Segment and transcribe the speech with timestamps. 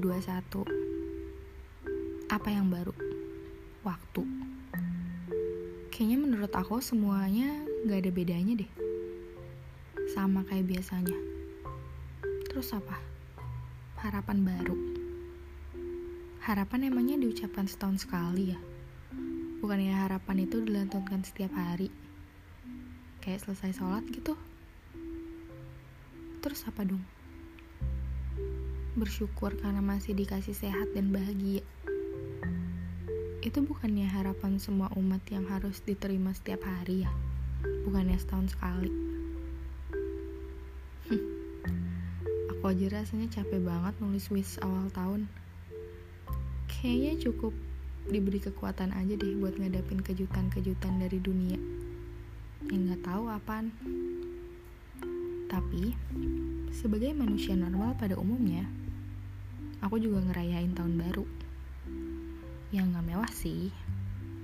[0.00, 2.96] 2021 Apa yang baru?
[3.84, 4.24] Waktu
[5.92, 7.52] Kayaknya menurut aku semuanya
[7.84, 8.72] gak ada bedanya deh
[10.16, 11.20] Sama kayak biasanya
[12.48, 12.96] Terus apa?
[14.00, 14.72] Harapan baru
[16.48, 18.60] Harapan emangnya diucapkan setahun sekali ya?
[19.60, 21.92] Bukannya harapan itu dilantunkan setiap hari
[23.20, 24.32] Kayak selesai sholat gitu
[26.40, 27.04] Terus apa dong?
[28.98, 31.62] Bersyukur karena masih dikasih sehat dan bahagia.
[33.40, 37.10] Itu bukannya harapan semua umat yang harus diterima setiap hari ya?
[37.88, 38.92] Bukannya setahun sekali.
[42.52, 45.32] Aku aja rasanya capek banget nulis wish awal tahun.
[46.68, 47.56] Kayaknya cukup
[48.12, 51.56] diberi kekuatan aja deh buat ngadapin kejutan-kejutan dari dunia.
[52.68, 53.72] Yang gak tahu apaan.
[55.48, 55.96] Tapi,
[56.70, 58.68] sebagai manusia normal pada umumnya,
[59.80, 61.24] aku juga ngerayain tahun baru.
[62.70, 63.72] Yang gak mewah sih,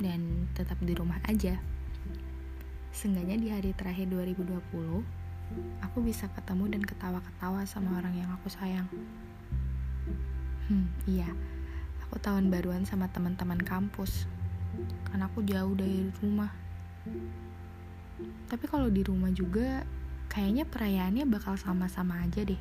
[0.01, 1.61] dan tetap di rumah aja.
[2.91, 5.05] Seenggaknya di hari terakhir 2020,
[5.85, 8.89] aku bisa ketemu dan ketawa-ketawa sama orang yang aku sayang.
[10.67, 11.29] Hmm, iya,
[12.09, 14.25] aku tahun baruan sama teman-teman kampus,
[15.07, 16.51] karena aku jauh dari rumah.
[18.49, 19.85] Tapi kalau di rumah juga,
[20.33, 22.59] kayaknya perayaannya bakal sama-sama aja deh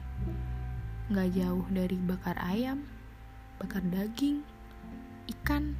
[1.06, 2.81] nggak jauh dari bakar ayam,
[3.61, 4.42] bakar daging,
[5.38, 5.78] ikan,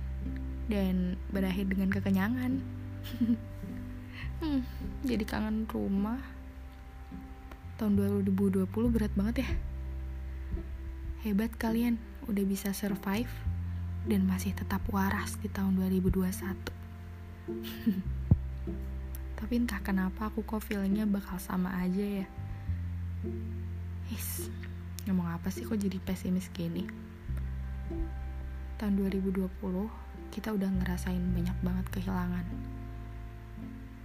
[0.70, 2.62] dan berakhir dengan kekenyangan.
[4.42, 4.62] hmm,
[5.06, 6.22] jadi kangen rumah.
[7.76, 7.92] Tahun
[8.32, 9.50] 2020 berat banget ya.
[11.28, 11.98] Hebat kalian
[12.30, 13.30] udah bisa survive
[14.06, 16.22] dan masih tetap waras di tahun 2021.
[19.42, 22.28] Tapi entah kenapa aku kok feelingnya bakal sama aja ya.
[24.14, 24.48] Is,
[25.06, 26.82] ngomong apa sih kok jadi pesimis gini?
[28.82, 29.45] Tahun 2020
[30.33, 32.45] kita udah ngerasain banyak banget kehilangan.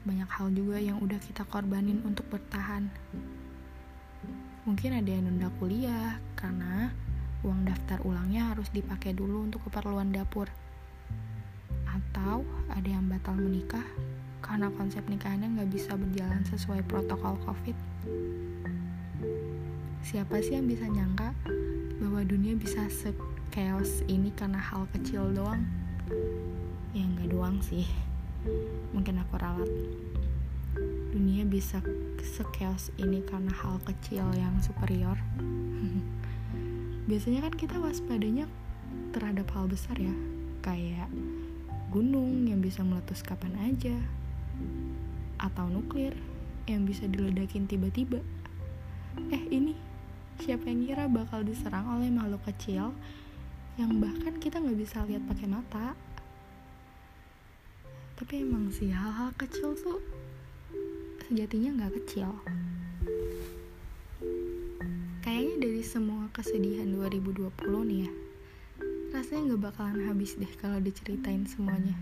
[0.04, 2.92] Banyak hal juga yang udah kita korbanin untuk bertahan.
[4.68, 6.92] Mungkin ada yang nunda kuliah karena
[7.40, 10.52] uang daftar ulangnya harus dipakai dulu untuk keperluan dapur.
[11.88, 13.88] Atau ada yang batal menikah
[14.44, 17.76] karena konsep nikahnya nggak bisa berjalan sesuai protokol covid
[20.00, 21.36] Siapa sih yang bisa nyangka
[22.00, 25.60] bahwa dunia bisa se-chaos ini karena hal kecil doang?
[26.96, 27.84] Ya nggak doang sih.
[28.96, 29.68] Mungkin aku ralat.
[31.12, 31.84] Dunia bisa
[32.24, 35.20] se-chaos ini karena hal kecil yang superior.
[37.08, 38.48] Biasanya kan kita waspadanya
[39.12, 40.16] terhadap hal besar ya,
[40.64, 41.12] kayak
[41.92, 44.00] gunung yang bisa meletus kapan aja,
[45.36, 46.16] atau nuklir
[46.64, 48.24] yang bisa diledakin tiba-tiba.
[49.28, 49.89] Eh ini
[50.40, 52.96] siapa yang kira bakal diserang oleh makhluk kecil
[53.76, 55.92] yang bahkan kita nggak bisa lihat pakai mata.
[58.16, 60.00] Tapi emang sih hal-hal kecil tuh
[61.28, 62.32] sejatinya nggak kecil.
[65.20, 67.52] Kayaknya dari semua kesedihan 2020
[67.92, 68.12] nih ya
[69.10, 71.92] rasanya nggak bakalan habis deh kalau diceritain semuanya.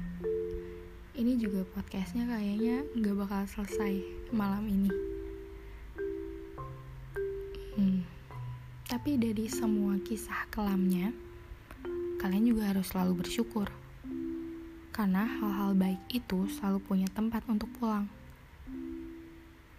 [1.19, 3.99] Ini juga podcastnya kayaknya nggak bakal selesai
[4.31, 5.18] malam ini
[8.99, 11.15] tapi dari semua kisah kelamnya,
[12.19, 13.71] kalian juga harus selalu bersyukur.
[14.91, 18.11] Karena hal-hal baik itu selalu punya tempat untuk pulang.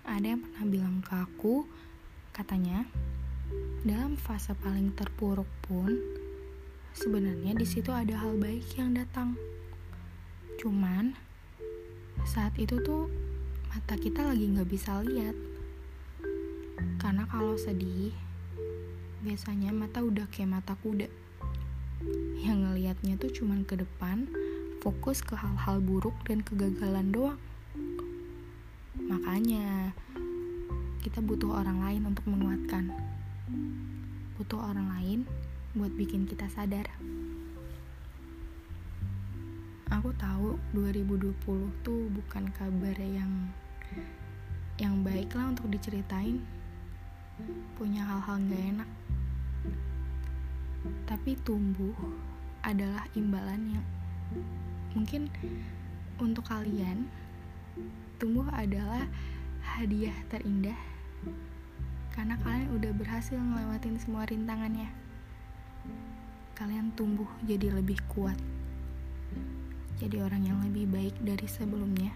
[0.08, 1.68] Ada yang pernah bilang ke aku,
[2.32, 2.88] katanya,
[3.84, 6.00] dalam fase paling terpuruk pun,
[6.96, 9.36] sebenarnya di situ ada hal baik yang datang.
[10.64, 11.12] Cuman,
[12.24, 13.12] saat itu tuh
[13.68, 15.36] mata kita lagi nggak bisa lihat.
[17.04, 18.16] Karena kalau sedih,
[19.20, 21.12] biasanya mata udah kayak mata kuda.
[22.40, 24.32] Yang ngelihatnya tuh cuman ke depan
[24.80, 27.40] fokus ke hal-hal buruk dan kegagalan doang.
[28.96, 29.92] Makanya
[31.04, 32.96] kita butuh orang lain untuk menguatkan.
[34.40, 35.20] Butuh orang lain
[35.76, 36.88] buat bikin kita sadar.
[39.92, 41.36] Aku tahu 2020
[41.84, 43.52] tuh bukan kabar yang
[44.80, 46.40] yang baik lah untuk diceritain.
[47.76, 48.90] Punya hal-hal gak enak
[51.20, 51.92] tapi tumbuh
[52.64, 53.86] adalah imbalan yang
[54.96, 55.28] mungkin
[56.16, 57.12] untuk kalian
[58.16, 59.04] tumbuh adalah
[59.60, 60.80] hadiah terindah
[62.16, 64.88] karena kalian udah berhasil ngelewatin semua rintangannya.
[66.56, 68.40] Kalian tumbuh jadi lebih kuat
[70.00, 72.16] jadi orang yang lebih baik dari sebelumnya.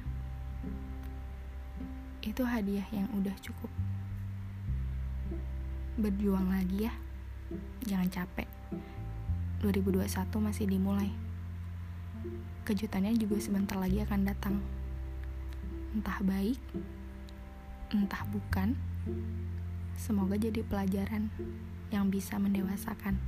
[2.24, 3.72] Itu hadiah yang udah cukup.
[6.00, 6.96] Berjuang lagi ya
[7.84, 8.63] jangan capek
[9.64, 10.08] 2021
[10.44, 11.12] masih dimulai.
[12.64, 14.56] Kejutannya juga sebentar lagi akan datang.
[15.96, 16.60] Entah baik,
[17.92, 18.76] entah bukan.
[20.00, 21.32] Semoga jadi pelajaran
[21.94, 23.20] yang bisa mendewasakan.